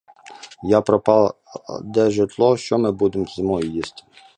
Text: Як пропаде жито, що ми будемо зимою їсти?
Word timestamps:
Як 0.63 0.85
пропаде 0.85 2.09
жито, 2.11 2.57
що 2.57 2.77
ми 2.77 2.91
будемо 2.91 3.25
зимою 3.25 3.69
їсти? 3.71 4.03